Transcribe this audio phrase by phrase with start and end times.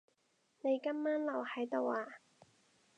[0.63, 2.17] 你今晚留喺度呀？